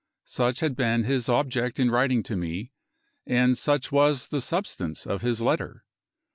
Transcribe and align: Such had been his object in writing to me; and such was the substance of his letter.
Such 0.25 0.61
had 0.61 0.75
been 0.75 1.03
his 1.03 1.29
object 1.29 1.79
in 1.79 1.91
writing 1.91 2.23
to 2.23 2.35
me; 2.35 2.71
and 3.27 3.55
such 3.55 3.91
was 3.91 4.29
the 4.29 4.41
substance 4.41 5.05
of 5.05 5.21
his 5.21 5.41
letter. 5.43 5.85